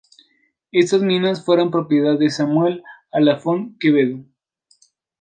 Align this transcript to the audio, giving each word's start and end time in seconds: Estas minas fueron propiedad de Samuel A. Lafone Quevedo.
Estas 0.71 1.03
minas 1.03 1.45
fueron 1.45 1.69
propiedad 1.69 2.17
de 2.17 2.31
Samuel 2.31 2.81
A. 3.11 3.19
Lafone 3.19 3.75
Quevedo. 3.79 4.25